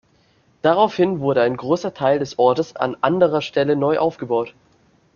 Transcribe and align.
Daraufhin 0.63 1.19
wurde 1.19 1.43
ein 1.43 1.55
großer 1.55 1.93
Teil 1.93 2.17
des 2.17 2.39
Ortes 2.39 2.75
an 2.75 2.97
anderer 3.01 3.43
Stelle 3.43 3.75
neu 3.75 3.99
aufgebaut. 3.99 4.55